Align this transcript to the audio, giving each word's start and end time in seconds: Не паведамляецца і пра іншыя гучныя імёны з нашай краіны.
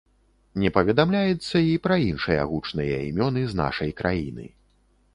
Не 0.63 0.71
паведамляецца 0.77 1.61
і 1.67 1.75
пра 1.85 1.95
іншыя 2.09 2.49
гучныя 2.55 2.99
імёны 3.13 3.41
з 3.55 3.63
нашай 3.65 3.97
краіны. 4.05 4.53